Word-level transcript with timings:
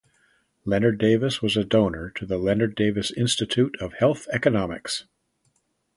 Leonard 0.65 0.97
Davis 0.97 1.43
was 1.43 1.55
a 1.55 1.63
donor 1.63 2.09
to 2.09 2.25
the 2.25 2.39
Leonard 2.39 2.73
Davis 2.73 3.11
Institute 3.11 3.77
of 3.79 3.93
Health 3.93 4.27
Economics. 4.33 5.05